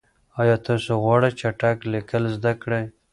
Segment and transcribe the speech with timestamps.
[0.41, 2.85] آیا تاسو غواړئ چټک لیکل زده کړئ؟